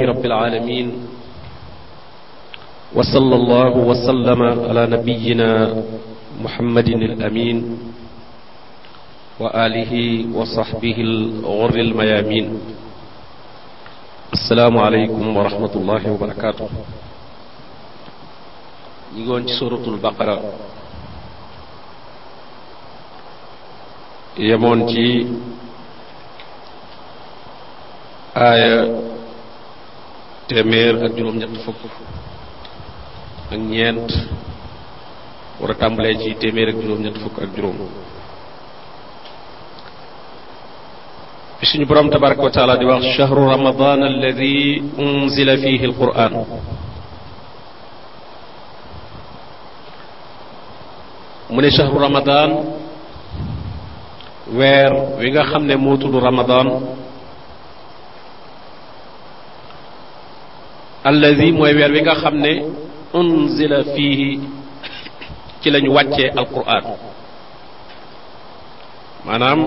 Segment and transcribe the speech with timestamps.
[0.00, 1.06] رب العالمين
[2.94, 5.48] وصلى الله وسلم على نبينا
[6.40, 7.78] محمد الأمين
[9.40, 9.92] وآله
[10.34, 12.60] وصحبه الغر الميامين
[14.32, 16.68] السلام عليكم ورحمة الله وبركاته
[19.16, 20.40] نيجون سورة البقرة
[24.38, 24.78] يمون
[28.36, 29.13] آية
[30.50, 31.80] témèr ak juroom ñett fukk
[33.50, 34.08] ak ñeent
[35.60, 37.76] wara tambalé ci témèr ak juroom ñett fukk ak juroom
[41.60, 46.34] bi suñu borom tabarak wa taala di wax shahru ramadan alladhi unzila fihi alquran
[51.48, 52.50] mu ne shahru ramadan
[54.52, 57.00] weer wi nga xam ne moo tudd ramadan
[61.04, 62.52] الذي موي وير بيغا خامني
[63.14, 64.20] انزل فيه
[65.60, 66.84] كي لا نواتي القران
[69.28, 69.60] مانام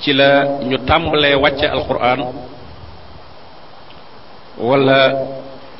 [0.00, 0.28] كي لا
[0.64, 2.20] ني تامبلي واتي القران
[4.64, 4.98] ولا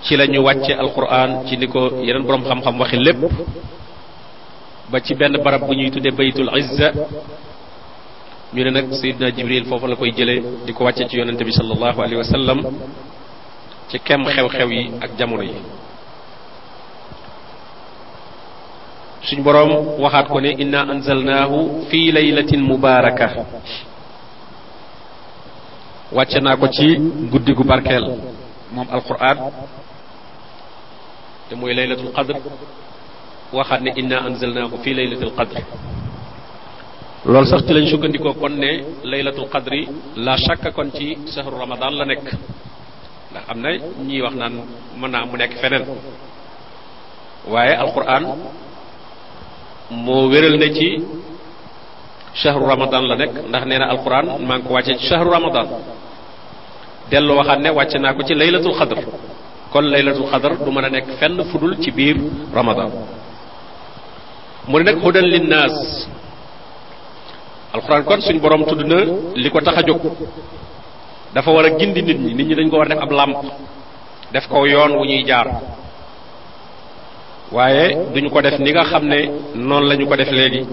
[0.04, 3.20] كي لا ني واتي القران كي نيكو يرن بروم خام خام واخي ليب
[4.92, 6.88] با سي بن برب بو ني تودي بيت العزه
[8.54, 11.94] ني نك سيدنا جبريل فوفو لا كوي جيلي ديكو واتي سي يونس النبي صلى الله
[12.04, 12.60] عليه وسلم
[13.88, 15.54] ci kem xew-xew yi ak jamono yi
[19.26, 19.70] suñ borom
[20.02, 23.26] waxaat ko ne inna anzalnahu fi laylatin mubaraka
[26.16, 26.86] wàcce naa ko ci
[27.30, 28.04] guddi gu barkeel
[28.74, 29.38] moom alquran
[31.48, 32.34] te moy laylatul qadr
[33.56, 35.54] waxaat ne inna anzalnahu fi laylatil qadr
[37.32, 38.70] lol sax ci lañ sukkandikoo kon ne
[39.10, 39.80] laylatul qadri
[40.16, 42.20] la shakka kon ci sahru ramadan la nek
[43.32, 43.68] ndax am na
[44.06, 44.52] ñuy wax naan
[45.00, 45.84] mën naa mu nekk feneen
[47.52, 48.24] waaye alquran
[50.04, 50.86] moo wéral ne ci
[52.40, 55.66] shahru ramadan la nekk ndax nee na alquran maa ngi ko wàccee ci shahru ramadan
[57.10, 58.98] dellu waxaat ne wàcce naa ko ci laylatul xadr
[59.72, 62.16] kon laylatul xadr du mën a nekk fenn fudul ci biir
[62.56, 62.90] ramadan
[64.68, 65.74] mu ne nag hudan linnaas
[67.74, 68.98] alquran kon suñ borom tudd na
[69.42, 70.00] li ko tax jóg
[71.34, 73.36] dafa war a gindi nit ñi nit ñi dañ ko war def ab làmp
[74.32, 75.48] def ko yoon wu ñuy jaar
[77.50, 80.66] waaye duñu ko def ni nga xam ne noonu la ñu ko def léegi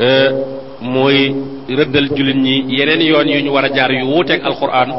[0.00, 0.30] euh,
[0.80, 1.34] mooy
[1.68, 4.92] rëddal julit ñi yeneen yoon yu ñu war a jaar yu wuuteeg alquran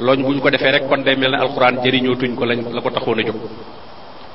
[0.00, 2.80] looñ buñ ko defee rek kon day mel ne alquran jëriñoo tuñ ko lañ la
[2.80, 3.38] ko taxoon a jóg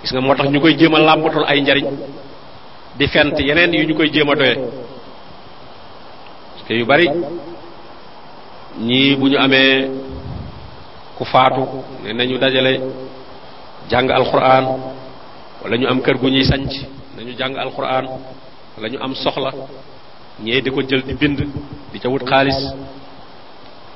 [0.01, 1.87] gis nga moo tax ñu koy jéem a làmbatul ay njariñ
[2.97, 4.55] di fent yeneen yu ñu koy jéem a doye
[6.69, 7.07] te yu bari
[8.85, 9.75] ñii bu ñu amee
[11.17, 11.63] ku faatu
[12.05, 12.73] ne nañu dajale
[13.91, 14.65] jàng alquran
[15.63, 16.69] wala ñu am kër gu ñuy sanc
[17.17, 18.05] nañu jàng alquran
[18.77, 19.49] wala ñu am soxla
[20.43, 21.37] ñee di ko jël di bind
[21.91, 22.59] di ca wut xaalis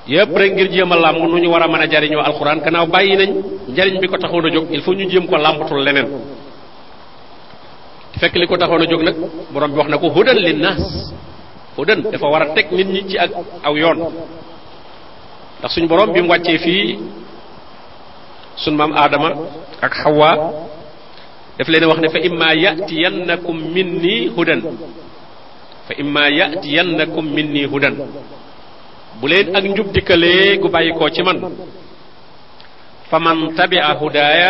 [0.08, 2.88] yépp rek ngir jéem a làmb nu ñu war a mën a jariñoo alquran gannaaw
[2.88, 3.30] bàyyi nañ
[3.72, 6.08] njariñ bi ko taxoon a jóg il faut ñu jéem ko làmbatul leneen
[8.20, 9.16] fekk li ko taxoon a jóg nag
[9.54, 10.82] borom bi wax na ko hudan linnas
[11.76, 13.32] hudan dafa e war a teg nit ñi ci ak
[13.68, 14.00] aw yoon
[15.60, 16.98] ndax suñ borom bi mu wàccee fii
[18.62, 19.30] sun mam adama
[19.86, 20.30] ak xawa
[21.58, 24.62] daf leen wax ne fa imma yatiyannakum minni hudan
[25.88, 27.94] fa imma yatiyannakum minni hudan
[29.20, 31.38] bu leen ak njub dikkalee gu bàyyikoo ci man
[33.10, 34.50] faman tabia hudaaya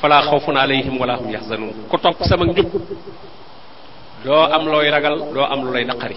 [0.00, 2.66] fala xawfun alayhim wala hum yaxzanuun ku topp sama njub
[4.24, 6.16] doo am looy ragal doo am lu lay naqari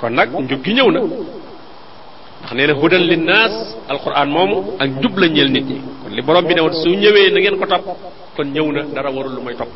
[0.00, 3.54] kon nag njub gi ñëw na ndax nee na hudan linnaas
[3.88, 7.30] alquran moomu ak njub la ñeel nit ñi kon li borom bi ne su ñëwee
[7.32, 7.86] na ngeen ko topp
[8.36, 9.74] kon ñëw na dara warul lu may topp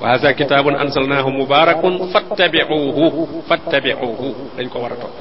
[0.00, 5.16] wa hadha kitabun anzalnahu mubarakun fattabi'uhu fattabi'uhu dañ ko war a topp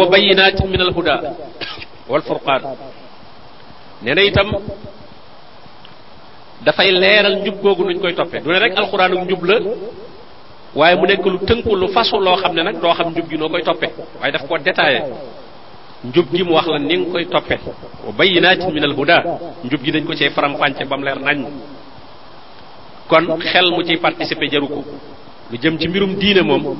[0.00, 1.14] wa bayyinatin min alhuda
[2.08, 2.62] wal furqan
[4.04, 4.52] nee na itam
[6.64, 9.56] dafay leeral njub googu nuñ koy toppe du ne rek alxuraanum njub la
[10.74, 13.36] waaye mu nekk lu tënku lu fasu loo xam ne nag doo xam njub gi
[13.38, 13.90] noo koy toppee
[14.20, 15.02] waaye daf ko détaillé
[16.04, 17.58] njub gi mu wax la ni nga koy toppee
[18.06, 19.24] wa bayyinaatin min al huda
[19.64, 21.44] njub gi dañ ko cee faram-fàcce ba mu leer nañ
[23.08, 24.84] kon xel mu ci participer jaru ko
[25.50, 26.76] lu jëm ci mbirum diine moom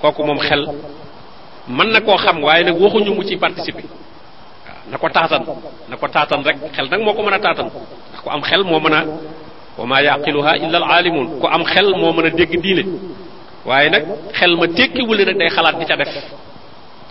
[0.00, 0.66] kooku moom xel
[1.68, 3.84] mën na koo xam waaye nag waxuñu mu ciy participer
[4.90, 5.42] na ko taatan
[5.88, 8.62] na ko taatan rek xel nag moo ko mën a taatan ndax ku am xel
[8.64, 9.06] moo mën a
[9.78, 12.82] wa maa yaqiluha illa al aalimun ku am xel moo mën a dégg diine
[13.68, 14.04] waaye nag
[14.38, 16.10] xel ma tekkiwule nag day xalaat di ca def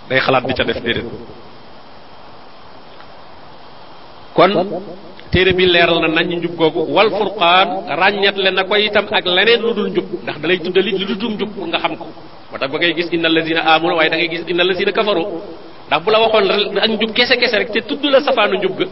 [0.09, 1.05] day xalaat di ca def déedéet
[4.33, 4.51] kon
[5.31, 7.67] téere bi leeral na nañ njub kooku wal furqaan
[7.99, 11.49] ràññetle na ko itam ak leneen lu dul njub ndax dalay tuddali lu dul njub
[11.55, 12.03] pour nga xam ko
[12.49, 15.23] moo tax ba ngay gis inna allazina amanu waaye da ngay gis inna allazina kafaru
[15.91, 16.45] ndax bu la waxoon
[16.83, 18.85] ak njub kese kese rek te tudd la safaanu njub ga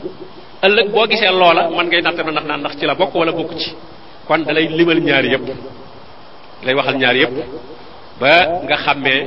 [0.68, 3.56] ëllëg boo gisee loola man ngay nattable ndax naan ndax ci la bokk wala bokku
[3.62, 3.70] ci
[4.28, 5.48] kon dalay limal ñaar yépp
[6.66, 7.16] lay waxal ñaar
[8.22, 9.20] ba nga xàmmee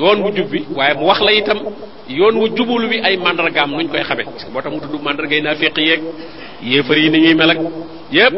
[0.00, 1.58] yoon wu jub bi waaye mu wax la itam
[2.18, 5.02] yoon wu jubul bi ay mandargaam nuñ koy xamee parce que boo tax mu tudd
[5.06, 6.00] mandargay naa féq yeeg
[6.70, 7.58] yéefar yi ni ñuy mel ak
[8.16, 8.34] yépp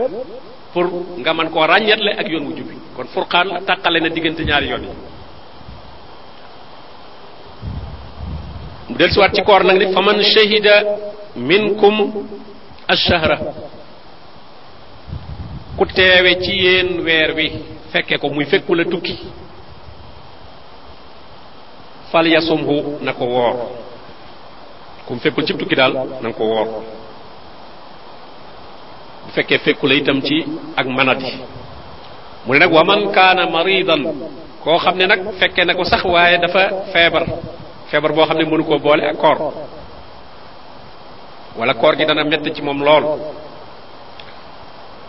[0.73, 0.87] pour
[1.21, 4.69] nga man koo ràññetle ak yoon wu jub bi kon furqaan tàqale na diggante ñaari
[4.73, 4.89] yoon yi
[8.97, 10.77] mu del siwaat ci koor nag ni faman shahida
[11.37, 11.95] minkum
[12.89, 13.37] ashahra
[15.77, 17.47] ku teewe ci yéen weer wi
[17.93, 19.15] fekke ko muy fekku la tukki
[22.11, 23.57] fal yasumhu na ko woor
[25.07, 25.93] kum fekkul ci tukki daal
[26.23, 26.67] na ko woor
[29.23, 30.37] bu fekkee fekku la itam ci
[30.77, 31.33] ak manati
[32.47, 34.03] mu ne nag wa man kaana maridan
[34.65, 37.25] koo xam ne nag fekkee na ko sax waaye dafa feebar
[37.91, 39.37] febar boo xam ne mënu koo boole ak koor
[41.59, 43.05] wala koor gi dana metti ci moom lool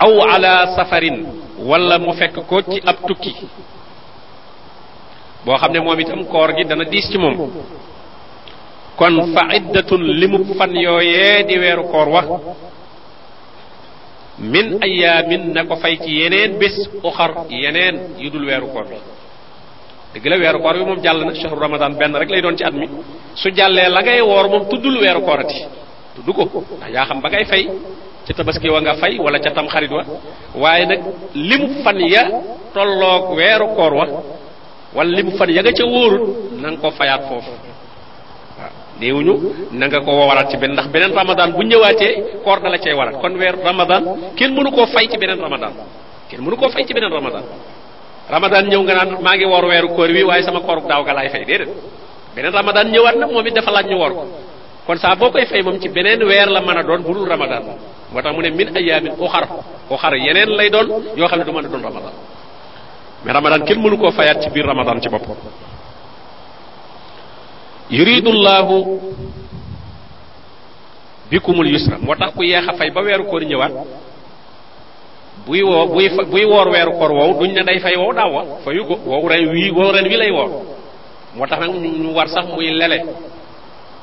[0.05, 1.17] aw ala safarin
[1.69, 3.33] wala mu fekk ko ci ab tukki
[5.45, 7.37] boo xam ne moom itam koor gi dana diis ci moom
[8.99, 12.27] kon fa iddatun limu fan yooyee di weeru koor wax
[14.53, 16.75] min ayaamin na ko fay ci yeneen bés
[17.07, 17.31] uxar
[17.63, 18.97] yeneen yu dul weeru koor bi
[20.19, 22.63] dëgg la weeru koor bi moom jàll na shahru ramadan benn rek lay doon ci
[22.63, 22.87] at mi
[23.35, 25.59] su jàllee la ngay woor moom tuddul weeru koorati
[26.15, 27.63] tudd ko ndax yaa xam ba ngay fay
[28.27, 30.03] ca tabaski wa nga fay wala ca tam xarit wa
[30.55, 31.01] waaye nag
[31.35, 32.23] limu fan ya
[33.75, 34.05] koor wa
[34.95, 35.85] wala limu fan ya nga ko
[39.73, 40.11] na nga ko
[40.49, 42.79] ci ndax ramadan bu ñëwaatee koor da la
[43.21, 43.33] kon
[43.67, 44.03] ramadan
[44.35, 45.73] kenn mënu koo fay ci ramadan
[46.29, 47.43] kenn mënu koo fay ci ramadan
[48.29, 51.13] ramadan ñëw nga naan maa ngi woor weeru koor wi waaye sama kooruk daaw ga
[51.15, 51.69] laay fay déedéet
[52.35, 54.23] beneen ramadan ñëwaat na moom it dafa laaj ñu woor ko
[54.85, 57.27] kon saa boo koy fay moom ci beneen weer la mën a doon bu dul
[57.29, 57.63] ramadan
[58.11, 59.43] moo tax mu ne min ayaamin uxar
[59.89, 62.11] uxar yeneen lay doon yoo xam ne du mën a doon ramadan
[63.23, 65.35] mais ramadan kenn mënu koo fayaat ci biir ramadan ci boppam
[67.89, 68.77] yuridu llahu
[71.31, 73.71] bikumul yusra moo tax ku yeex a fay ba weeru koor ñëwaat
[75.47, 78.43] buy wo buy buy woor weeru koor woow duñ ne day fay woow daaw wa
[78.67, 82.99] fayu ko woow ren wi woow ren wi lay ñu war sax muy lele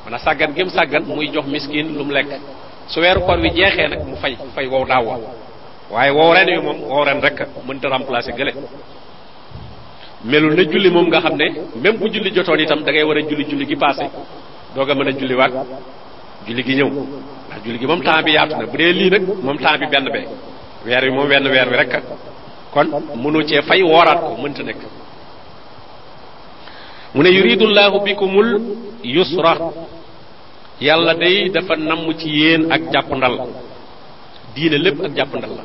[0.05, 2.41] mana sàggan gim sàggan muy jox miskin lum lek lekk
[2.87, 5.17] su weeru wi jeexee nag mu fay fay woow daaw wa
[5.93, 7.37] waaye woow ren wi moom woow ren rek
[7.67, 8.51] mënta remplacer gele
[10.25, 11.45] melul na julli moom nga xam ne
[11.83, 14.09] même bu julli jotoon itam da ngay war a julli julli gi passé
[14.75, 15.35] doog a mën a julli
[16.63, 16.89] gi ñëw
[17.65, 20.27] julli gi moom temps bi yaatu na bu temps bi benn
[20.87, 21.93] weer wi moom wenn weer wi rek
[22.73, 22.87] kon
[23.23, 24.81] mënu cee fay wooraat ko mënta nekk
[27.15, 28.49] mu ne yuridu llahu bikumul
[29.15, 29.53] yusra
[30.87, 33.35] yàlla day dafa namm ci yéen ak jàppandal
[34.55, 35.63] diine lépp ak jàppandal la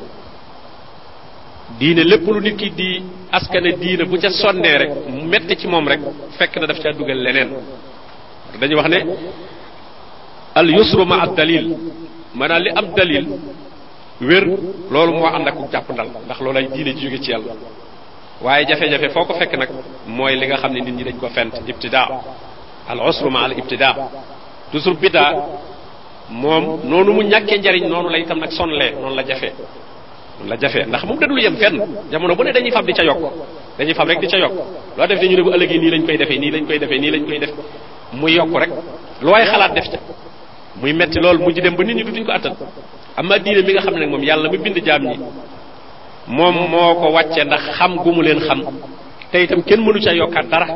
[1.80, 2.90] diine lépp lu nit ki di
[3.30, 6.00] askane diine bu ca sonnee rek mu metti ci moom rek
[6.38, 7.50] fekk na daf caa dugal leneen
[8.60, 9.00] dañuy wax ne
[10.54, 11.66] al yusru ma ad dalil
[12.38, 13.26] maanaam li am dalil
[14.20, 14.44] wér
[14.90, 17.52] loolu moo ànd ak jàpp jàppandal ndax loolay diine ji jóge ci yàlla
[18.42, 19.68] waaye jafe-jafe foo ko fekk nag
[20.06, 22.08] mooy li nga xam ne nit ñi dañ ko fent ibtidaa
[22.90, 23.96] al usru ma al ibtidaa
[24.72, 25.32] toujours bidaa
[26.28, 29.52] moom noonu mu ñàkkee njariñ noonu la itam nag sonlee noonu la jafe
[30.48, 31.80] la jafe ndax moom dadul yem fenn
[32.12, 33.20] jamono bu ne dañuy fab di ca yokk
[33.78, 34.52] dañuy fab rek di ca yokk
[34.98, 37.10] loo def ñu ne bu ëllëgee nii lañ koy defee nii lañ koy defe nii
[37.10, 37.50] lañ koy def
[38.12, 38.70] mu yokk rek
[39.22, 39.98] lu waay xalaat def ca
[40.80, 42.54] muy metti lool mujj dem ba nit ñi dutuñ ko attan
[43.16, 45.16] amma diine mi nga xam ne nag moom yàlla mi bind jaam ñi
[46.36, 48.60] moom moo ko wàcce ndax xam gu mu leen xam
[49.32, 50.66] tey itam kenn mënu ca yokkaat dara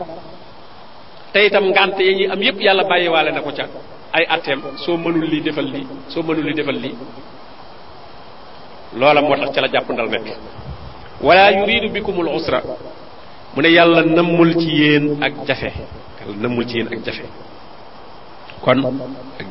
[1.33, 3.64] te itam ngante yi ñuy am yépp yàlla bàyyiwaale na ko ca
[4.12, 6.97] ay atteem soo mënul li defal lii soo mënul li defal lii
[8.99, 10.26] loola moo tax ca la jàppandal nekk
[11.23, 12.61] wala yuridu bikumul usra
[13.55, 15.71] mu ne yàlla nammul ci yéen ak jafe
[16.21, 17.23] yàlla nammul ci yéen ak jafe
[18.64, 18.76] kon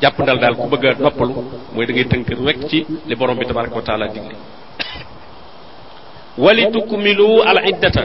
[0.01, 1.33] jàpp ndal daal ku bëgg a noppalu
[1.73, 4.35] mooy da ngay tënk rek ci li borom bi tabaraka wa taala digle
[6.43, 7.29] wali tukmilu
[7.69, 8.03] iddata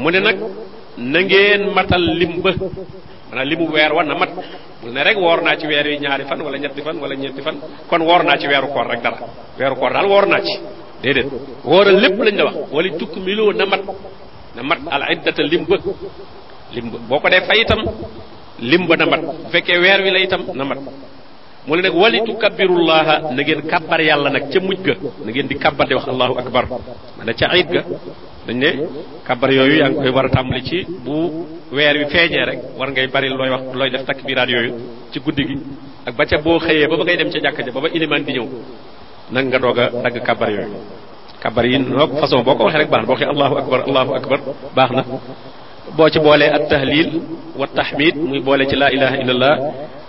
[0.00, 0.38] mu ne nag
[1.12, 2.50] na ngeen matal lim ba
[3.28, 4.30] maanaam limu weer wa na mat
[4.80, 7.42] bul ne rek woor naa ci weer yi ñaari fan walla ñetti fan wala ñetti
[7.46, 7.56] fan
[7.90, 9.18] kon woor naa ci weeru koor rek dara
[9.58, 10.54] weeru daal woor naa ci
[11.02, 11.28] déedéet
[11.64, 13.82] wooral lépp lañ la wax wali tukmilu na mat
[14.56, 15.76] na mat al iddata lim ba
[16.74, 17.80] lim ba boo ko dee fay itam
[18.60, 21.94] limba ba na mat bu fekkee weer wi la itam na mat mu ne nag
[21.94, 25.94] walitu kabbirullaha na ngeen kàbbar yàlla nag ca mujj ga na ngeen di kàbbar di
[25.94, 26.64] wax allahu akbar
[27.16, 27.82] maanaam ca ayit ga
[28.46, 28.70] dañ ne
[29.28, 31.14] kàbbar yooyu yaa ngi koy war a tàmbali ci bu
[31.72, 34.70] weer wi feeñee rek war ngay bari looy wax looy def takbiraat yooyu
[35.12, 35.56] ci guddi gi
[36.06, 38.22] ak ba ca boo xëyee ba ba ngay dem ca jàkka ja ba ba iliman
[38.26, 38.46] di ñëw
[39.32, 40.70] nag nga doog a dagg kàbbar yooyu
[41.42, 44.38] kàbbar yi noo façon boo ko waxee rek baax allahu akbar allahu akbar
[44.74, 45.02] baax na
[45.96, 47.08] boo ci boolee at tahlil
[47.60, 49.54] wa tahmid muy boole ci laa ilaha illallah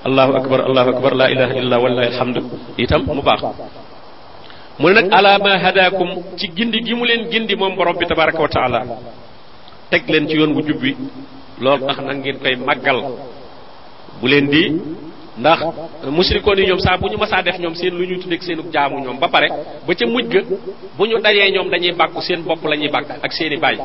[0.08, 2.42] allahu akbar allahu akbar laa ilaha illallah wallahi alhamdu
[2.78, 3.42] itam mu baax
[4.80, 5.52] mu ne nag ala ma
[6.40, 8.80] ci gindi gi mu leen gindi moom borom bi tabaraka wa taala
[9.90, 10.92] teg leen ci yoon bu jub bi
[11.62, 13.00] loolu tax na ngeen koy màggal
[14.20, 14.64] bu leen di
[15.40, 15.60] ndax
[16.18, 19.00] musrikoon yi ñoom saa bu ñu masaa def ñoom seen lu ñuy tuddee seenu jaamu
[19.04, 19.48] ñoom ba pare
[19.88, 20.42] ba ca muj ga
[20.98, 23.76] bu ñu dajee ñoom dañuy bàkku seen bopp la ñuy bàkk ak seeni baay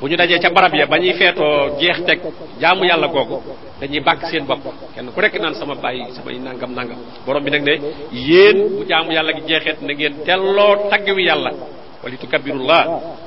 [0.00, 2.20] bu ñu dajee ca barab ya ba ñuy feetoo jeex teg
[2.60, 3.40] jaamu yàlla googu
[3.80, 7.50] dañuy bàkk seen bopp kenn ku rek naan sama bàyyi samay nangam nangam borom bi
[7.50, 7.80] nag ne
[8.12, 11.50] yéen bu jaamu yàlla gi jeexeet na ngeen delloo tagg wi yàlla
[12.04, 12.84] wali tukabbirullah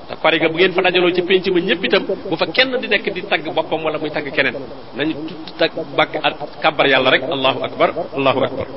[0.10, 2.78] te pare ga bu ngeen fa dajaloo ci penc ma ñëpp itam bu fa kenn
[2.80, 4.56] di nekk di tagg boppam wala muy tagg keneen
[4.96, 5.14] nañu
[5.58, 8.68] tag bàkk ak kabar yàlla rek allahu akbar allahu akbar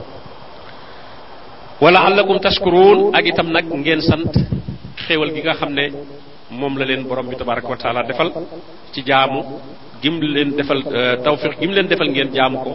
[1.82, 4.32] wala allakum tashkurun ak itam nag ngeen sant
[5.06, 5.86] xéewal gi nga xam ne
[6.58, 8.28] moom la leen borom bi tabaraka wa taala defal
[8.92, 9.40] ci jaamu
[10.02, 12.70] gim leen defal euh, tawfiq gim leen defal ngeen jaamu ko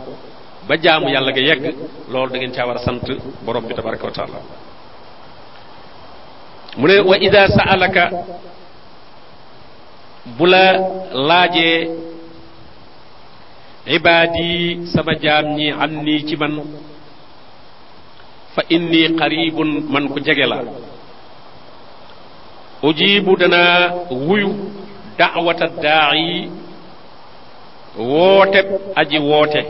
[0.68, 1.64] ba jaamu yàlla nga yegg
[2.12, 3.04] loolu dangeen ngeen caa war a sant
[3.46, 4.38] borom bi tabaraka wa taala
[6.80, 8.04] mu ne wa ida saalaka
[10.38, 10.66] bu la
[11.30, 11.80] laajee
[13.96, 14.48] ibaadi
[14.94, 16.54] sama jaam ñi am nii ci man
[18.56, 20.60] fa inni qaribun man ku jege la
[22.90, 23.80] ujibu danaa
[24.28, 24.52] wuyu
[25.20, 25.68] daawata
[26.20, 26.32] yi
[28.08, 28.60] woote
[29.00, 29.62] aji woote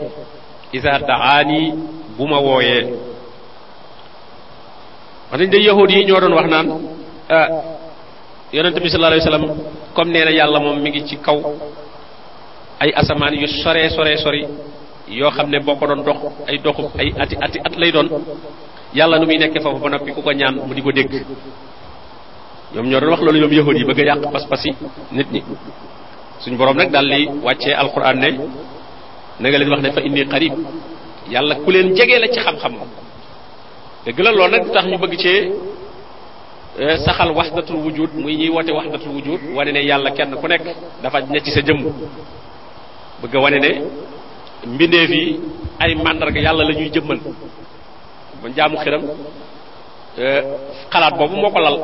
[0.76, 1.60] isa daani
[2.18, 2.82] bu ma wooyee
[5.30, 6.66] wax nañ de yahud yi ñoo doon wax naan
[8.54, 9.44] yonente bi sallallahu alayhi wasallam
[9.96, 11.38] comme nee yàlla moom mi ngi ci kaw
[12.82, 14.42] ay asamaan yu sore sore sori
[15.20, 16.18] yoo xam ne boo ko doon dox
[16.50, 18.08] ay doxu ay ati ati at lay doon
[18.98, 21.12] yàlla nu muy nekkee foofu ba noppi ku ko ñaan mu di ko dégg
[22.74, 24.62] ñoom ñoo doon wax loolu ñoom yahud bëgg yàq pas-pas
[25.12, 25.42] nit ñi
[26.38, 28.30] suñ borom nag daal di wàccee alquran ne
[29.40, 30.52] na nga leen wax ne fa inni qarib
[31.30, 32.72] yàlla ku leen jege la ci xam-xam
[34.04, 35.40] dëgg la loolu nag tax ñu bëgg cee
[36.80, 40.64] eh, saxal waxdatul wujud muy ñiy wote waxdatul wujud wane ne yàlla kenn ku nekk
[41.02, 41.80] dafa ne ci sa jëmm
[43.22, 43.70] bëgg wane ne
[45.80, 47.20] ay màndarga yàlla la ñuy jëmmal
[48.42, 49.02] ba jaamu xiram
[50.18, 50.42] eh,
[50.92, 51.78] xalaat boobu moo ko lal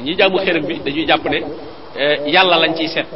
[0.00, 1.38] ñi jàmm xërëm bi dañuy jàpp ne
[1.96, 3.06] eh, yàlla lañ ciy seet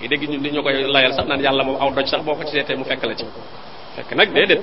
[0.00, 2.34] yi dégg ñun li ñu koy layal sax naan yàlla moom aw doj sax boo
[2.34, 3.24] ko ci seetee mu fekk la ci
[3.96, 4.60] fekk nag déedéet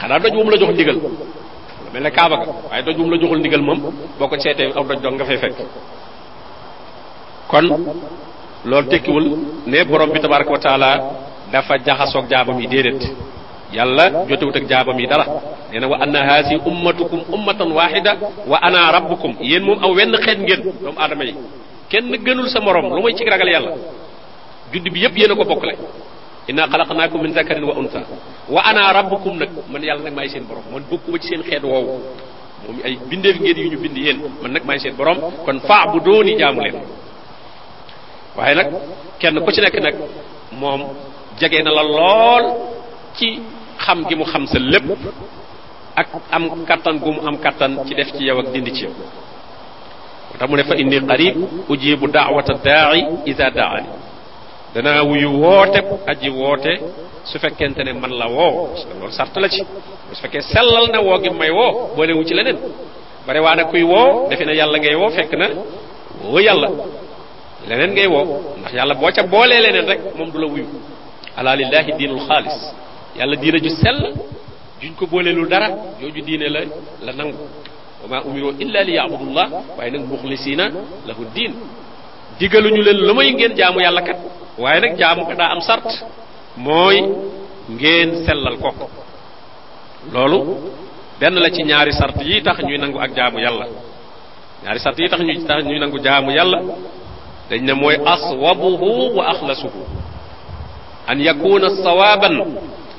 [0.00, 0.98] xanaa doj bu la jox ndigal
[1.92, 2.36] mel ne kaaba
[2.70, 3.80] ga la joxul ndigal moom
[4.18, 5.58] boo ko seetee aw doj doon nga fay fekk
[7.50, 7.66] kon
[8.64, 9.26] loolu tekkiwul
[9.66, 10.90] ne borom bi tabaraka wa taala
[11.52, 13.02] dafa jaxasoog jaabam yi déedéet
[13.72, 15.24] yàlla jotewut ak jaabam yi dara
[15.70, 18.12] nee na wa anna haasi ummatukum ummatan wahida
[18.50, 21.32] wa ana rabbukum yéen moom aw wenn xeet ngeen doomu aadama yi
[21.90, 23.70] kenn gënul sa moroom lu mooy ci ragal yàlla
[24.74, 25.74] judd bi yépp yéen a ko bokkale
[26.48, 28.00] inna xalaqnaakum min zakarin wa unsa
[28.54, 31.62] wa ana rabbukum nag man yàlla nag maay seen borom man bokkuma ci seen xeet
[31.62, 32.00] woowu
[32.66, 35.86] moom ay bindeef ngeen yu ñu bind yéen man nag maay seen borom kon faa
[35.92, 36.74] bu dooni jaamu leen
[38.36, 38.68] waaye nag
[39.20, 39.94] kenn ku ci nekk nag
[40.60, 40.82] moom
[41.38, 42.44] jege na la lool
[43.90, 44.84] xam gi mu xam sa lépp
[46.00, 48.94] ak am kattan gu mu am kattan ci def ci yow ak dindi ci yow
[50.38, 51.34] tax mu ne fa indi qarib
[51.70, 53.88] ujibu da'wata da'i iza daani
[54.74, 55.78] dana wuyu wote
[56.10, 56.72] aji wote
[57.28, 58.46] su fekente ne man la wo
[58.88, 59.62] loolu sart la ci
[60.12, 61.66] su fekke selal na wo gi may wo
[61.96, 62.56] bo le wu ci lenen
[63.26, 65.46] bare waa na kuy wo defe na yàlla ngay wo fek na
[66.30, 66.68] wo yàlla
[67.68, 68.20] lenen ngay wo
[68.60, 70.66] ndax yàlla bo ca boolee lenen rek mom dula wuyu
[71.38, 72.58] ala lillahi dinul khalis
[73.18, 74.00] yàlla diine ju sell
[74.80, 75.68] juñ ko booleelul dara
[76.00, 76.60] jooju diine la
[77.04, 77.34] la nangu
[78.02, 79.48] wa maa umiru illa li yaabudullah
[79.78, 80.64] waaye nag muxlisina
[81.06, 81.52] lahu diin
[82.38, 84.18] digaluñu leen lu may ngeen jaamu yàlla kat
[84.58, 85.84] waaye nag jaamu ko daa am sart
[86.56, 86.96] mooy
[87.70, 88.70] ngeen sellal ko
[90.12, 90.38] loolu
[91.20, 93.66] benn la ci ñaari sart yi tax ñuy nangu ak jaamu yàlla
[94.64, 96.58] ñaari sart yi tax ñuy tax ñuy nangu jaamu yàlla
[97.50, 99.82] dañ ne mooy aswabuhu wa axlasuhu
[101.08, 102.46] an yakuna sawaban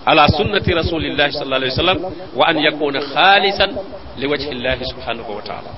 [0.06, 2.00] ala sunnati rasulillahi sallallahu alayhi wa sallam
[2.40, 3.70] wa an yakuna xaalisan
[4.18, 5.70] li wajhillahi subhanahu wa taala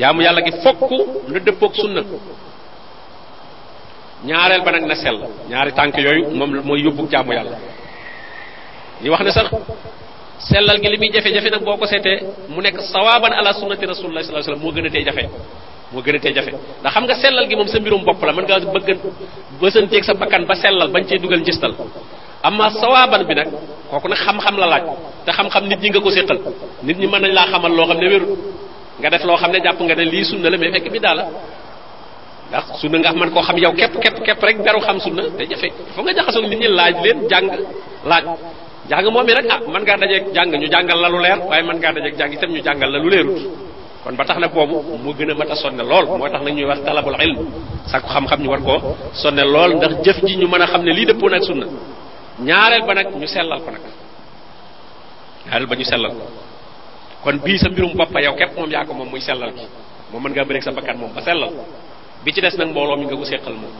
[0.00, 0.90] jaamu yàlla gi fokk
[1.32, 2.00] na dëppoog sunna
[4.28, 5.18] ñaareel ba nag na sell
[5.50, 7.56] ñaari tànk yooyu moom mooy yóbbu jaamu yàlla
[9.04, 9.46] ñu wax ne sax
[10.50, 12.18] sellal gi li muy jafe-jafe nag boo ko seetee
[12.48, 15.24] mu nekk sawaaban ala sunnati rasulillah sallallahu alayhi wasallam moo gën a jafe
[15.92, 18.44] moo gën a jafe ndax xam nga sellal gi moom sa mbirum bopp la mën
[18.48, 18.88] ngaa bëgg
[19.60, 21.74] bësanteeg sa bakkan ba sellal bañ cee dugal njëstal
[22.46, 23.50] amma sawaban bi nag
[23.90, 24.84] kooku nag xam-xam la laaj
[25.26, 26.38] te xam-xam nit ñi nga ko séqal
[26.86, 28.32] nit ñi mën nañ laa xamal loo xam ne wérut
[29.00, 31.24] nga def loo xam ne nga ne lii sunna la mais fekk bi daala
[32.48, 35.68] ndax sunna nga man koo xam yow képp képp képp rek beru xam sunna jafe
[35.94, 37.46] fa nga jaxasoo nit ñi laaj leen jàng
[38.10, 38.24] laaj
[38.90, 41.92] jàng moom ah man gada dajeeg jàng ñu jàngal la lu leer waaye man ngaa
[41.96, 43.38] dajeeg jàng itam ñu jàngal la lu leerut
[44.04, 46.54] kon ba tax na boobu mu gën a mat a sonne lool moo tax nag
[46.56, 47.38] ñuy wax talabul ilm
[47.90, 48.78] sàkku xam-xam ñu war koo
[49.22, 50.64] sonne lool ndax jëf ji ñu ne
[51.38, 51.66] ak sunna
[52.40, 53.80] ñaareel ba nag ñu sellal ko nag
[55.48, 56.26] ñaareel ba ñu sellal ko
[57.24, 59.64] kon bii sa mbirum boppa yow képp moom yaa ko moom muy sellal gi
[60.12, 61.52] moom mën ngaa bëreeg sa bakkan moom ba sellal
[62.24, 63.72] bi ci des nag mbooloo mi nga ko seqal moom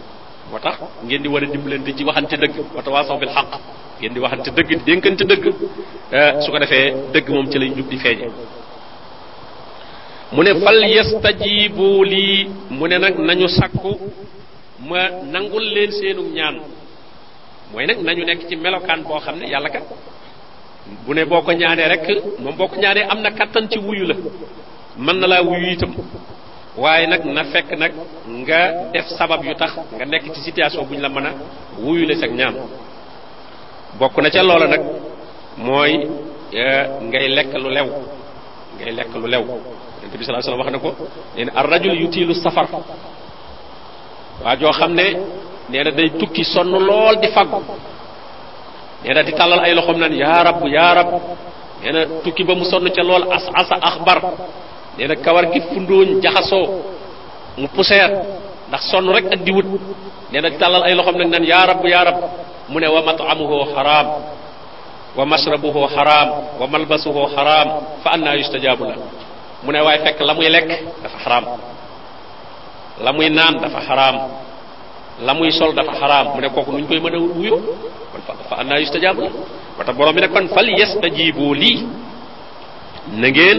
[0.51, 3.49] moo tax ngeen di war a dimbalante ci waxante dëgg wa tawaasaw bil xaq
[4.01, 5.45] ngeen di waxante dëgg di dénkante dëgg
[6.13, 8.29] eh, su ko defee dëgg moom ci lay jub di feeñe
[10.33, 13.93] mu ne fal yastajibu lii mu ne nag nañu sakku
[14.89, 16.61] ma nangul leen seenu ñaan
[17.73, 19.83] mooy nag nañu nekk ci melokaan boo xam ne yàlla kat
[21.05, 22.07] bu ne boo ko ñaanee rek
[22.39, 24.15] moom boo ko ñaanee am na kattan ci wuyu la
[24.99, 25.93] mën na laa wuyu itam
[26.77, 27.93] waaye nag na fekk nag
[28.29, 28.59] nga
[28.93, 31.33] def sabab yu tax nga nekk ci situation buñ la mën a
[31.79, 32.55] wuyu la sag ñaan
[33.99, 34.83] bokk na ca loola nag
[35.57, 35.93] mooy
[36.53, 36.63] e,
[37.07, 37.87] ngay lekk lu lew
[38.79, 40.95] ngay lekk lu lew yonent bi sallallahu alayhi wasallam wax na ko
[41.37, 42.67] nee ar rajul yutilu safar
[44.45, 45.05] waa joo xam ne
[45.69, 46.71] neena day tukki sonn
[47.21, 47.61] di fagu
[49.05, 51.09] neena di talal ay loxom naan ya rab ya rab
[51.83, 52.65] neena tukki ba mu
[53.33, 54.19] as asa akhbar
[54.97, 56.67] neena kawar gi fundoon jaxasoo
[57.59, 58.11] mu pousser
[58.69, 59.67] ndax rek ak di wut
[60.33, 62.19] neena di talal ay loxom nak naan ya rab ya rab
[62.69, 64.07] wa mat'amuhu haram
[65.19, 66.29] wa mashrabuhu haram
[66.61, 67.67] wa malbasuhu haram
[68.05, 68.97] fa anna yustajabu la
[69.65, 70.67] mu ne way fekk lamuy lek
[71.03, 71.45] dafa haram
[73.05, 74.15] lamuy naan dafa haram
[75.25, 77.57] la muy sol dafa haram mu ne kooku nuñ koy mën a wuyo
[78.13, 79.29] kon fa fa anna yustajaabu la
[79.79, 81.81] ba tax borom bi ne kon fal yastajibu lii
[83.17, 83.59] na ngeen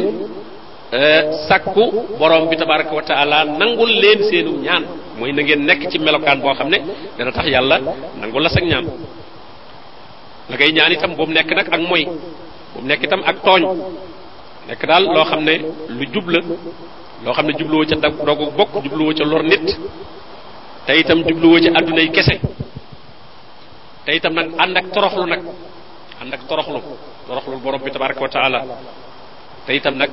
[0.91, 1.83] eh, sakku
[2.19, 4.83] borom bi tabaraka wa taala nangul leen seenu ñaan
[5.17, 6.77] mooy na ngeen nekk ci melokaan boo xam ne
[7.17, 7.79] dana tax yàlla
[8.21, 8.85] nangul la sag ñaan
[10.49, 12.05] la ngay ñaan itam bu mu nekk nag ak moy
[12.73, 13.63] bu mu nekk itam ak tooñ
[14.67, 15.55] nekk daal loo xam ne
[15.89, 16.39] lu jub la
[17.25, 19.75] loo xam ne jubluwo ca dogu bokk jubluwo ca lor nit
[20.87, 22.39] tey itam jubluwoo ci adduna yi kese
[24.07, 25.43] te itam nag ànd ak toroxlu nag
[26.23, 26.79] ànd ak toroxlu
[27.27, 28.59] toroxlu borom bi tabaraka wa taala
[29.67, 30.09] te itam nag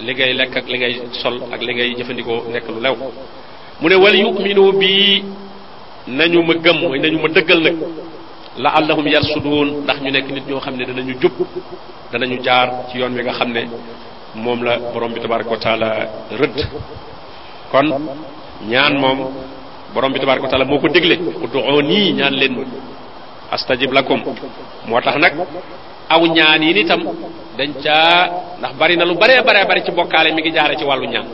[0.00, 2.94] li ngay lekk ak li ngay sol ak li ngay jëfandikoo nekk lu lew
[3.80, 5.24] mu ne wal yuminu bii
[6.08, 7.76] nañu ma gëm mooy nañu ma dëggal nag
[8.56, 11.32] la allahum yarsuduun ndax ñu nekk nit ñoo xam ne danañu jub
[12.12, 13.68] danañu jaar ci yoon wi nga xam ne
[14.36, 15.88] moom la borom bi tabaraka wa
[16.32, 16.56] rëdd
[17.70, 17.86] kon
[18.70, 19.18] ñaan moom
[19.94, 21.14] borom bi tabaraka wa tala moo ko dégle
[21.46, 22.64] ud'uuni ñaan leen ma
[23.54, 24.20] astajib lakum
[24.88, 25.34] moo tax nag
[26.10, 27.00] aw ñaan yi nitam
[27.58, 27.96] dañ ca
[28.58, 31.26] ndax bari na lu bare bare bari ci bokkaale mi ngi jaare ci wàllu ñaan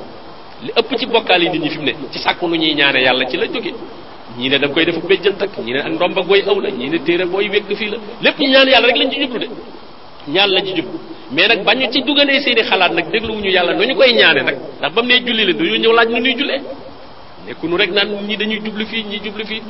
[0.62, 3.00] li ëpp ci bokkaale yi nit ñi fi mu ne ci sàkku nu ñuy ñaane
[3.00, 3.72] yàlla ci la jóge
[4.36, 6.90] ñii ne da koy def béjjant ak ñii ne ak a gooy aw la ñii
[6.90, 9.48] ne téere booy wégg fii la lépp ñu ñaan yàlla rek lañ ci jublu de
[10.28, 10.98] ñaan lañ ci jublu
[11.32, 14.92] mais nag bañu ci dugalee seeni xalaat nag dégluwuñu yàlla nu koy ñaane nag ndax
[14.94, 15.44] ba mu ne julli
[15.92, 16.60] la ñuy jullee
[17.46, 19.62] nekkunu rek naan ñi dañuy jublu fii ñi jublu fii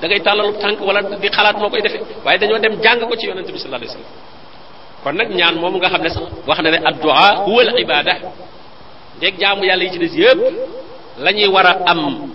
[0.00, 3.16] da ngay tàllalu tànk wala di xalaat noo koy defee waaye dañoo dem jàng ko
[3.16, 4.12] ci yonente bi sallallahu alayhi wasallam
[5.04, 8.14] kon nag ñaan moomu nga xam ne sax wax na ne addu'a huwa al ibada
[9.40, 10.40] jaamu yàlla yi ci des yépp
[11.24, 12.32] la ñuy war a am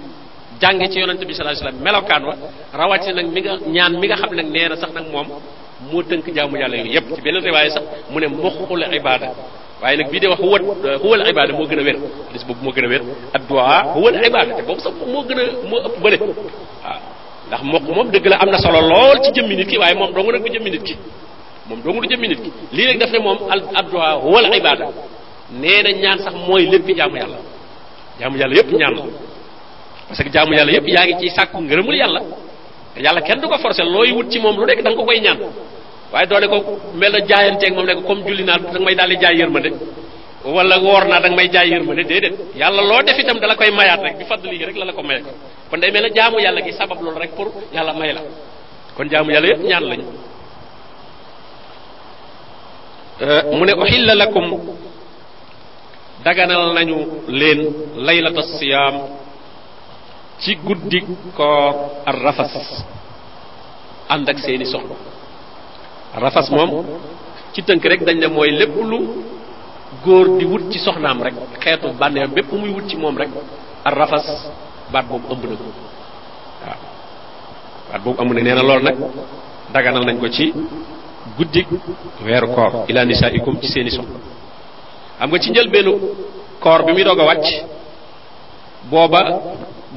[0.62, 2.36] jànge ci yonente bi sallallahu alayhi wasallam melokaan wa
[2.80, 5.28] rawati nag mi nga ñaan mi nga xam nag nee na sax nag moom
[5.92, 7.22] moo tënk jaamu yàlla yépp ci
[7.74, 9.28] sax mu ne ibada
[9.82, 10.60] waaye nag bii de wax huwa
[11.02, 11.96] huwa al ibada moo gën a wér
[12.28, 13.02] hadis boobu moo gën a wér
[13.34, 14.22] addu'a huwa al
[14.58, 18.36] te boobu sax moo gën a moo ëpp bële waaw moo mokk moom dëgg la
[18.38, 20.84] am na solo lool ci jëmmi nit ki waaye moom dong nag du jëmmi nit
[20.84, 20.96] ki
[21.70, 24.56] moom dong du jëmmi nit ki lii rek daf ne moom al addu'a huwa al
[24.56, 24.88] ibada
[25.52, 27.38] nee na ñaan sax mooy lépp jaamu yàlla
[28.20, 29.02] jaamu yàlla yépp ñaan la
[30.08, 32.22] parce que jaamu yàlla yépp yaa ngi ciy sàkku ngërëmul yàlla
[33.06, 35.22] yàlla kenn du ko forcer looy wut ci moom lu nekk da nga ko koy
[36.16, 36.58] waaye doole ko
[37.02, 39.70] mel na jaayanteeg moom ne ko comme julli naa da may daal di jaay yërmande
[40.56, 44.02] wala woor naa da may jaay yërmande déedéet yàlla loo def itam dala koy mayaat
[44.06, 45.32] rek bi fadli rek la la ko maye ko
[45.70, 48.22] kon day mel na jaamu yàlla gi sabab loolu rek pour yàlla may la
[48.98, 50.06] kon jaamu yàlla yëpp ñaan lañu
[53.58, 54.46] mu ne uhilla lakum
[56.26, 56.98] daganal nañu
[57.40, 57.60] leen
[58.08, 58.96] laylata siyaam
[60.44, 61.00] ci guddi
[61.38, 61.74] koor
[62.10, 62.54] ar rafas
[64.14, 64.98] ànd ak seeni soxla
[66.16, 66.86] rafas moom
[67.54, 69.00] ci tënk rek dañ ne mooy lépp lu
[70.04, 73.30] góor di wut ci soxnaam rek xeetu bànneex bépp muy wut ci moom rek
[73.84, 74.26] ar rafas
[74.92, 75.66] baat boobu ëmb na ko
[76.64, 76.78] waaw
[77.92, 78.98] baat boobu amu ne nee na loolu nag
[79.74, 80.54] daganal nañ ko ci
[81.38, 81.68] guddik
[82.26, 84.20] weeru koor ila nisaikum ci seeni soxna
[85.18, 85.94] xam nga ci njëlbeenu
[86.60, 87.48] koor bi muy doog a wàcc
[88.90, 89.22] booba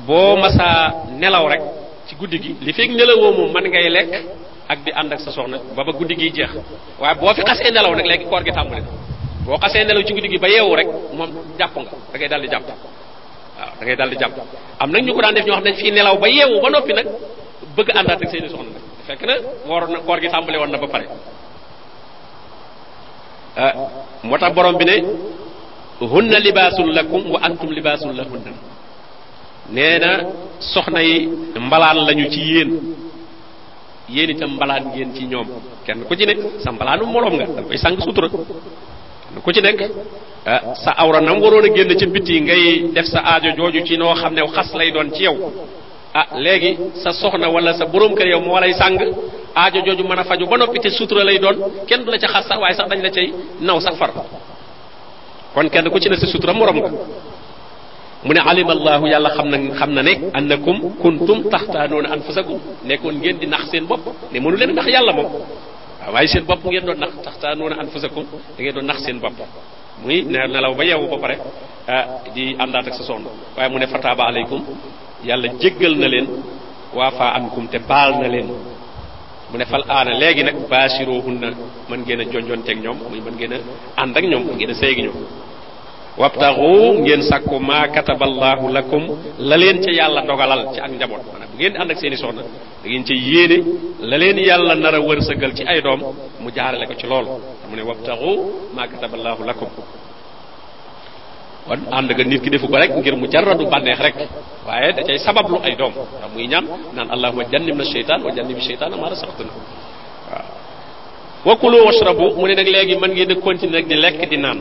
[0.07, 1.63] boo masaa nelaw rek
[2.07, 4.13] ci guddi gi li nelawoo moom man ngay lekk
[4.69, 6.53] ak di ànd ak sa soxna ba ba guddi gi jeex
[7.01, 8.83] waaye boo fi xasee nelaw nag léegi koor gi tàmbali
[9.47, 12.41] boo xasee nelaw ci guddi gi ba yeewu rek moom jàpp nga da ngay daal
[12.43, 14.35] di jàpp waaw da ngay jàpp
[14.79, 16.93] am nag ñu ko daan def ñoo xam ne fii nelaw ba yeewu ba noppi
[16.93, 17.07] nag
[17.77, 19.35] bëgg àndaat ak seeni soxna nag fekk na
[19.69, 21.07] waroon na koor gi tàmbali woon na ba pare
[23.57, 23.73] ah,
[24.23, 24.97] moo tax borom bi ne
[26.01, 28.53] hunna libaasul lakum wa antum la lahunna
[29.71, 30.11] nee na
[30.61, 31.27] soxna yi
[31.61, 32.98] mbalaan lañu ci yéen
[34.09, 35.47] yéen itam mbalaan ngeen ci ñoom
[35.87, 38.45] kenn ku ci nekk sa mbalaanu moroom nga da koy sang sutura kenn
[39.45, 39.81] ku ci nekk
[40.47, 43.97] ah, sa awra nam waroon a génn ci biti ngay def sa aajo jooju ci
[43.99, 45.37] noo xam ne xas lay doon ci yow
[46.15, 48.97] ah léegi sa soxna wala sa borom kër yow moo lay sàng
[49.55, 52.29] aajo jooju man a faju ba noppi te sutura lay doon kenn du la ca
[52.29, 54.11] xas sax waaye sax dañ la cay naw sax far
[55.55, 56.91] kon kenn ku ci ne sa sutura moroom nga
[58.25, 58.75] mu ne alima
[59.07, 63.87] yàlla xam na xam na ne annakum kuntum taxtaanoona anfusakum nekkoon ngeen di nax seen
[63.87, 64.03] bopp
[64.33, 65.29] ne mënu leen nax yàlla moom
[66.13, 68.25] waaye seen bopp ngeen doon nax taxtaanoona anfusakum
[68.57, 69.37] da ngeen doon nax seen bopp
[70.03, 71.37] muy ne nelaw ba yeewu ba pare
[71.89, 72.05] ah,
[72.35, 74.63] di àndaat ak sa soxna waaye mu ne fataaba aleykum
[75.25, 76.27] yàlla jéggal na leen
[76.97, 78.47] waafaa ankum te baal na leen
[79.51, 81.49] mu ne fal aana léegi nag baasirohunna
[81.89, 84.75] mën ngeen a jonjonteeg ñoom muy mën ngeen a ànd ak ñoom mën ngeen a
[84.75, 85.19] seegi ñoom
[86.23, 89.03] wabtaxu ngeen sàkku maa kataballaahu lakum
[89.51, 92.13] la leen ca yàlla dogalal ci ak njaboot a bu ngeen di ànd ak seen
[92.13, 92.43] i soxna
[92.83, 93.57] da ngeen ca yéene
[94.11, 96.01] la leen yàlla nar wërsëgal ci ay doom
[96.43, 97.31] mu jaarale ko ci loolu
[97.69, 98.31] mu ne wabtaxu
[98.77, 99.71] maa kataballaahu lakum
[101.67, 104.17] kon ànd nga nit ki defu ko rek ngir mu jarradu bànneex rek
[104.67, 108.31] waaye da cay sabablu ay doom ndax muy ñaan naan allahuma jannib na seytaan wa
[108.37, 109.51] jannib seytaan ma razaqtana
[110.31, 110.47] waaw
[111.49, 113.87] wa kulu washrabu mu ne nag léegi mën ngeen di continuer nag
[114.21, 114.59] di di naan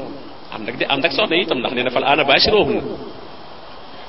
[0.52, 2.84] am ak di ànd ak soxna itam ndax nee na fal aana baashiruhunna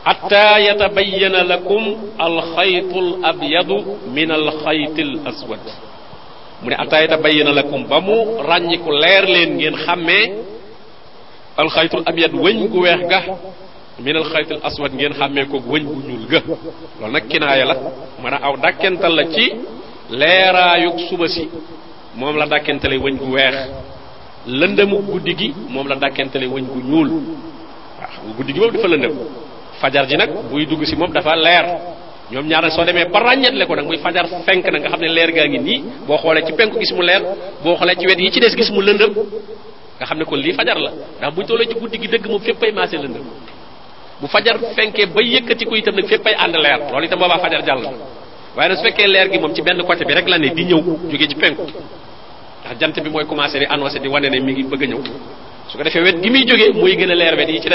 [0.07, 1.83] xatta yatabayana lakum
[2.18, 3.77] alxaytu al abyadu
[4.14, 5.64] min alxayti al aswad
[6.62, 8.16] mu ne xatta yatabayana lakum ba mu
[8.48, 10.24] ràññiku leer leen ngeen xàmmee
[11.59, 13.20] alxaytu al abyad wëñ gu weex ga
[13.98, 16.40] min alxaytu al ngeen xàmmee ko wëñ gu ñuul ga
[17.03, 17.74] loolu nag kinaaya la
[18.22, 19.53] mën aw dàkkental la ci
[20.09, 21.48] leeraayug suba si
[22.16, 23.55] moom la dàkkentale wëñ gu weex
[24.49, 27.09] lëndëmu guddi gi moom la dàkkentale wëñ gu ñuul
[27.99, 29.15] waaw xam nga guddi gi moom dafa lëndëm
[29.81, 31.67] fajar ji nag buy dugg si moom dafa leer
[32.33, 35.09] ñoom ñaar soo demee ba ràññetle ko nag muy fajar fenk na nga xam ne
[35.09, 37.23] leer gaa ngi nii boo xoolee ci penku gis mu leer
[37.63, 39.13] boo xoolee ci wet ci des gis mu lëndëm
[39.99, 42.63] nga xam ne kon lii fajar la ndax buñ ci guddi gi dëgg moom fépp
[42.63, 43.27] ay maase lëndëm
[44.21, 47.39] bu fajar fenkee ba yëkkati ko itam nag fépp ay ànd leer loolu itam boobaa
[47.39, 47.91] fajar jàll na
[48.57, 50.65] waaye nag su fekkee leer gi moom ci benn côté bi rek la ne di
[50.65, 50.81] ñëw
[51.11, 51.67] jóge ci penku
[52.69, 55.03] ndax jant bi mooy commencé di annoncé di wane ne mi ngi bëgg ñëw
[55.71, 57.69] su ko defee wet gi muy jógee muy gën a leer yi ci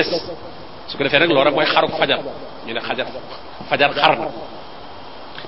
[0.88, 3.08] su ko fajar ñu xajar
[3.70, 4.28] fajar xar na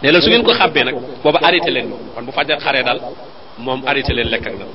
[0.01, 2.99] ne la su ngeen ko xàbbee nag booba arrêté leen kon bu fajar xaree dal,
[3.57, 4.67] moom arrêté leen lekk ak nag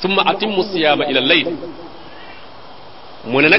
[0.00, 1.48] summa atimmu siyaama ila layl
[3.24, 3.58] mu ne la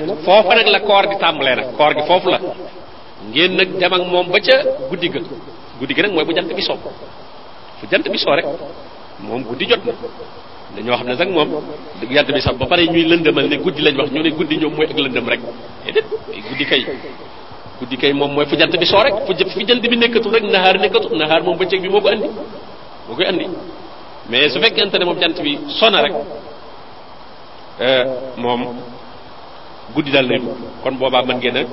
[0.79, 2.39] koor di tàmbalee nag koor gi foofu la
[3.31, 4.57] ngeen nag dem ak moom ba ca
[4.89, 5.19] guddi ga
[5.79, 6.61] guddi ga nag bu jant bi
[7.89, 8.45] jant bi rek
[9.23, 9.93] moom guddi jot na
[10.75, 11.49] dañoo xam ne sax moom
[12.09, 14.73] yant bi sax ba pare ñuy lëndëmal ne guddi lañ wax ñu ne guddi ñoom
[14.75, 15.41] mooy ak lëndëm rek
[15.85, 16.05] déedéet
[16.49, 16.81] guddi kay
[17.79, 20.79] guddi kay moom mooy fu jant bi soo rek fu jant bi nekkatul rek naxaar
[20.79, 22.27] nekkatul naxaar moom bëccëg bi moo ko andi
[23.07, 23.45] moo andi
[24.29, 26.13] mais su fekkente ne moom jant bi sona rek
[27.81, 28.03] euh,
[28.37, 28.61] moom
[29.93, 31.63] guddi daal lay dugg kon boobaa mën ngeen a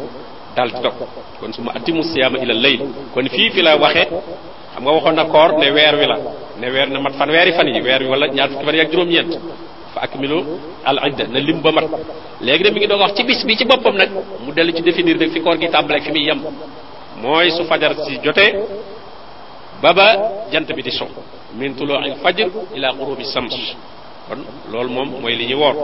[0.56, 0.98] daal di topp
[1.40, 2.80] kon su ma atimu siyaama ila layl
[3.14, 4.08] kon fii fi la waxee
[4.78, 4.92] xam nga
[5.24, 6.16] waxoon ne wer wi la
[6.60, 9.18] ne wer na mat fan weri fan yi weer wi wala ñaar fukki fan yi
[9.18, 9.26] ak
[9.94, 10.38] fa akmilu
[10.90, 11.86] al idda na lim ba mat
[12.46, 14.10] léegi nag mi ngi doon wax ci bis bi ci boppam nag
[14.44, 16.40] mu dellu ci définir nag fi koor gi tàmbaleeg fi muy yem
[17.22, 18.46] mooy su fajar si jote,
[19.82, 20.06] baba
[20.52, 21.06] jant bi di so
[21.58, 21.74] min
[22.22, 23.54] fajr ila qurubi sams
[24.26, 24.40] kon
[24.72, 25.76] lol mom mooy li ñuy woor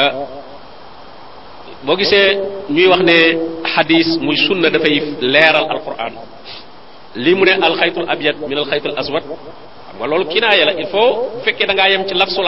[0.00, 0.10] euh,
[1.84, 2.26] boo gisee
[2.68, 3.16] ñuy wax ne
[3.74, 4.96] xadis muy sunna dafay
[5.34, 6.14] leeral alquran
[7.16, 9.38] li al ne alxaytul abyad min alxaytul aswad xam
[9.98, 12.44] nga loolu kinaaya la il faut bu fekkee da ngaa ci lafsul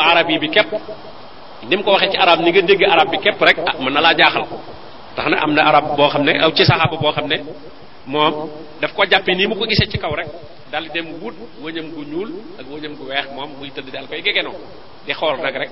[1.69, 4.15] bi ko ci arab ni nga dégg arab bi képp rek ah na
[5.15, 7.37] tax na arab boo xam ne aw ci saxaaba boo xam ne
[8.81, 10.29] daf ko jàppe ni mu ko ci kaw rek
[10.73, 13.05] dal dem wut wëñam gu ñuul ak wëñam gu
[13.59, 14.55] muy dal koy gegenoo
[15.07, 15.71] di xool nag rek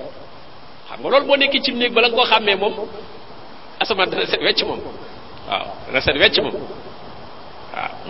[0.88, 2.74] xam nga loolu boo nekkee ci néeg ba la nga koo xàmmee moom
[3.82, 4.78] set wecc mom
[5.48, 6.36] waaw dana set wecc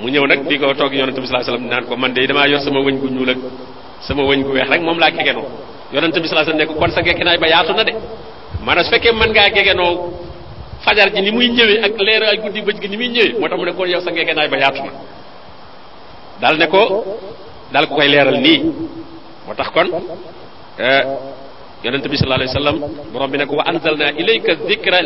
[0.00, 2.46] mu ñëw nag di ko toog bi sallallahu alayhi wasallam naan ko man de dama
[2.48, 3.38] yor sama wëñ gu ñuul ak
[4.02, 5.44] sama wëñ gu weex rek moom laa gegenoo
[5.94, 7.00] yonente bi sallallahu alayhi wasallam ne ko kon sa
[7.40, 7.84] ba yaatu na
[9.84, 9.96] de
[10.82, 13.46] fajar ji ni muy ñëwee ak leer ay guddi bëj gi ni muy ñëwee mu
[13.64, 14.20] ne kon yow sa ba
[14.58, 14.90] yaatu na
[16.40, 17.04] dal ne ko
[17.72, 18.62] dal ko koy leeral nii
[19.46, 19.86] moo tax kon
[20.80, 21.04] eh,
[21.84, 22.78] yonente bi sallallahu alayhi wasallam
[23.12, 24.98] borom bi ne ko wa anzalna ilayka dhikra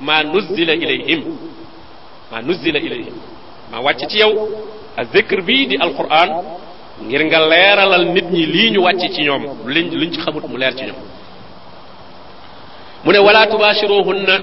[0.00, 1.53] ma nuzila ilayhim
[2.34, 3.14] ma nuzzila ilayhim
[3.70, 4.34] ma wàcc ci yow
[4.98, 6.30] a zikr bii di alquran
[7.06, 9.42] ngir nga leeralal nit ñi lii ñu wàcc ci ñoom
[9.74, 11.00] liñ luñ ci xamut mu leer ci ñoom
[13.04, 14.34] mu ne wala tubaashiruhunna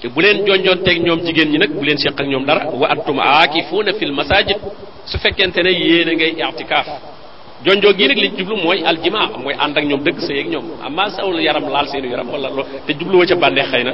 [0.00, 2.86] te bu leen jonjonteeg ñoom jigéen ñi nag bu leen seq ak ñoom dara wa
[2.92, 4.58] antum aakifuuna fil masajid
[5.06, 6.86] su fekkente ne yéene ngay i'tikaaf
[7.66, 10.66] jonjoo gii nag liñ jublu mooy aljima mooy ànd ak ñoom dëgg sa yeeg ñoom
[10.86, 13.92] amma sawul yaram laal seenu yaram wala lool te jubluwa ca bànneex xëy na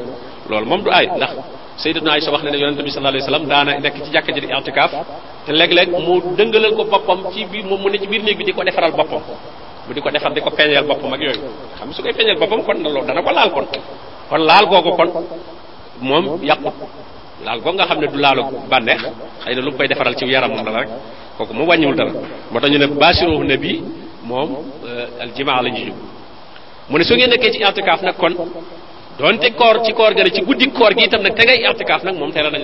[0.51, 1.31] loolu moom du aay ndax
[1.77, 4.41] sayyidatuna Aïcha wax ne ne yonente bi sallallahu alayhi wasallam daana nekk ci jàkka ji
[4.41, 4.93] di i'tikaaf
[5.47, 8.45] te léeg-léeg mu dëngalal ko boppam ci biir moom mu ne ci biir néeg bi
[8.45, 9.23] di ko defaral boppam
[9.95, 11.43] di ko defar di ko peñeel boppam ak yooyu
[11.79, 13.67] xam su koy peñeel boppam kon loolu dana ko laal kon
[14.29, 15.09] kon laal googu kon
[16.01, 16.75] moom yàqut
[17.45, 19.03] laal googu nga xam ne du laalu bànneex
[19.45, 20.89] xëy na lu koy defaral ci yaram moom la rek
[21.39, 22.11] kooku mu wàññiwul dara
[22.51, 23.83] moo tax ñu ne bashiru na bi
[24.23, 24.49] moom
[24.89, 25.97] euh, aljimaa la ñu jub
[26.89, 28.35] mu ne su ngeen nekkee ci i'tikaaf nag kon
[29.19, 32.03] doonte koor ci koor ga ne ci guddi koor gi itam nag te ngay i'tikaaf
[32.05, 32.63] nag moom tere rek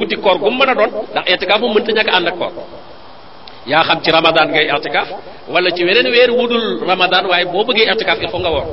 [0.00, 2.34] guddi koor gu mu mën a doon ndax i'tikaaf moom mënta ñàkk a ànd ak
[2.38, 2.52] koor
[3.66, 5.08] yaa xam ci ramadan ngay i'tikaaf
[5.52, 8.66] wala ci weneen weer wudul ramadan waaye boo bëggee i'tikaaf il faut nga woor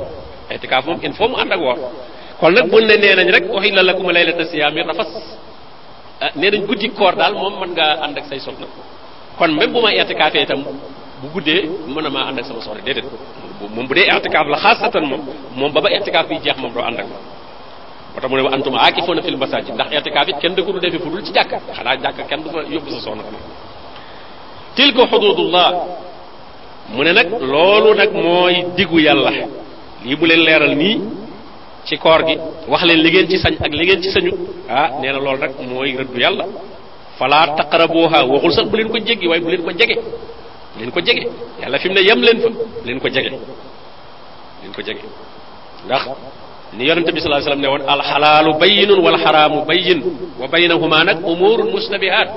[0.54, 1.78] i'tikaaf moom il faut mu ànd ak woor
[2.40, 5.10] kon nag buñ ne nee nañ rek uhilla lakum laylata siyaami rafas
[6.20, 8.66] ah nee nañ guddi koor daal moom mën ngaa ànd ak say soxna
[9.38, 10.60] kon même bu ma i'tikaafee itam
[11.20, 11.62] bu guddee
[11.94, 13.04] mën a maa ànd ak sama soxna déedéet
[13.66, 15.22] moom bu dee i'tikaaf la xaasatan moom
[15.58, 17.22] moom ba ba i'tikaaf yi jeex moom doo ànd ak moom
[18.12, 21.10] moo tax mu ne wa antum ndax i'tikaaf it kenn du ko dul defee fu
[21.10, 23.42] dul ci jàkk xanaa jàkk kenn du fa yóbbu sa soxna tamit
[24.76, 25.02] tilka
[26.96, 29.30] ne nag loolu nag mooy diggu yàlla
[30.04, 30.98] leen leeral nii
[31.86, 32.36] ci koor gi
[32.70, 34.32] wax leen li ngeen ci sañ ak li ngeen ci sañu
[34.70, 36.44] ah nee na loolu nag mooy rëddu yàlla
[37.18, 39.94] fala taqrabuha waxul sax bu leen ko jéggi waaye bu leen ko jege
[40.78, 41.24] leen ko jege
[41.62, 42.48] yàlla fi mu ne yem leen fa
[42.86, 45.02] leen ko jege leen ko jege
[45.86, 46.02] ndax
[46.76, 50.00] ni yonente bi salaa sallam ne woon alxalaalu bayinun wal xaraamu bayin
[50.40, 52.32] wa baynahuma nag umurun mustabihat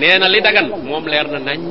[0.00, 1.62] nee na li dagan moom leer na naññ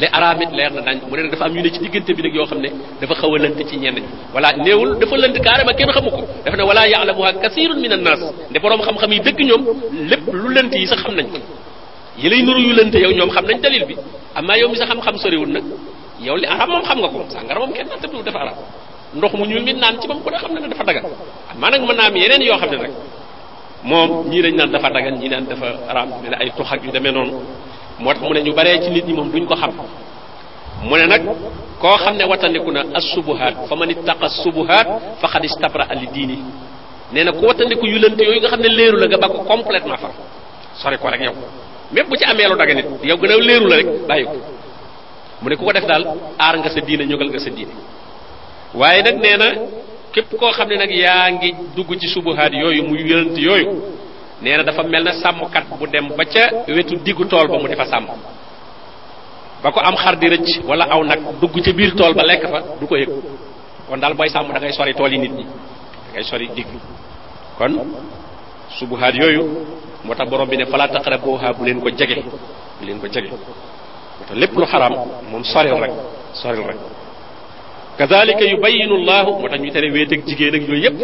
[0.00, 2.10] li araam it leer na nañ mu ne nag dafa am ñu ne ci diggante
[2.16, 2.68] bi nag yoo xam ne
[3.00, 4.02] dafa xaw a lënt ci ñenn ñi
[4.34, 8.20] wala néewul dafa lënt carrément kenn xamu ko dafa ne wala yaalamuha kasirun min annas
[8.50, 9.62] nde borom xam-xam yi dëgg ñoom
[10.10, 11.38] lépp lu lënt yi sax xam nañ ko
[12.20, 13.96] yi lay nuru yu lente yow ñoom xam nañ dalil bi
[14.34, 15.64] amaa yow mi sa xam-xam soriwul nag
[16.20, 18.56] yow li araam moom xam nga ko sàngara moom kenn naa tëb dafa araam
[19.14, 21.04] ndox mu ñuul mi naan ci moom ku ne xam na ne dafa dagan
[21.50, 22.92] amaa nag mën naa yeneen yoo xam ne nag
[23.84, 26.84] moom ñii dañ naan dafa dagan ñii naan dafa araam mel ne ay tux ak
[26.84, 27.40] yu demee noonu
[28.00, 29.70] moo tax mu ne ñu baree ci nit ñi moom duñ ko xam
[30.82, 31.24] mu ne nag
[31.80, 34.86] koo xam ne wattandiku na as-subuhaat fa man ittaqa as-subuhaat
[35.22, 36.36] faqad istabraa li diini
[37.12, 39.96] nee na ku wattandiku yu lënt yooyu nga xam ne léeru la nga bakk complètement
[39.96, 40.12] far
[40.82, 41.34] sori ko rek yow
[41.92, 44.34] même bu ci amee lu daga nit yow gënaaw leeru la rek bàyyi ko
[45.42, 46.04] mu ne ku ko def daal
[46.38, 47.72] aar nga sa diine ñogal nga sa diine
[48.74, 49.46] waaye nag nee na
[50.12, 53.82] képp koo xam ne nag yaa ngi dugg ci subuhaat yooyu mu yërant yooyu
[54.40, 57.66] nee na dafa mel na sàmmkat bu dem ba ca wetu diggu tool ba mu
[57.68, 58.06] di fa sàmm
[59.64, 62.86] am xar di rëcc wala aw nag dugg ca biir tool ba lekk fa du
[62.86, 63.10] ko yëg
[63.88, 65.46] kon daal booy sàmm da ngay sori tool yi nit ñi
[66.12, 66.78] ngay sori diglu
[67.58, 67.72] kon
[68.78, 69.42] subuhaat yooyu
[70.04, 72.16] moo tax borom bi ne fala taqrabuha bu leen ko jege
[72.78, 73.38] bu leen ko jege moo
[74.26, 74.94] tax lépp lu xaram
[75.30, 75.92] moom soril rek
[76.40, 76.78] soril rek
[77.98, 80.98] kadalika yubayinu llahu moo tax ñu tere wéet ak jigéen ak yooyu yëpp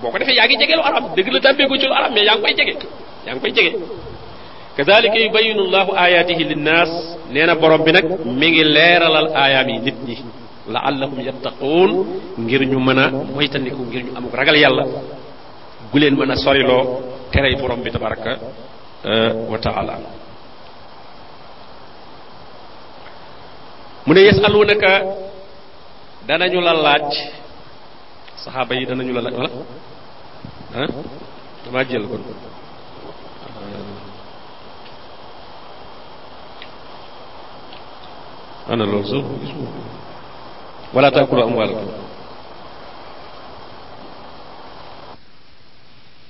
[0.00, 2.16] boo ko defee yaa ngi jege lu araam dëgg la tàmbee ko ci lu araam
[2.16, 2.72] yaa ngi koy jege
[3.26, 3.72] yaa ngi koy jege
[4.76, 6.90] kadalika yubayinu llahu ayatihi linnaas
[7.32, 8.06] nee borom bi nag
[8.40, 10.16] mi ngi leeralal aayaam yi nit ñi
[10.72, 11.90] laallahum yattaquun
[12.40, 14.84] ngir ñu mën a moytandiku ngir ñu amuk ragal yàlla
[15.90, 16.82] gu leen mën a soriloo
[17.32, 18.36] terey borom bi tabaraka
[19.08, 19.96] euh, wa taala
[24.06, 24.92] mu ne yasalunaka
[26.28, 27.08] danañu la laaj
[28.44, 29.50] sahaba yi danañu la laaj wala
[30.76, 30.88] ah
[31.64, 32.22] dama jël kon
[38.72, 39.18] ana loolu
[40.94, 42.11] wala takulu amwalakum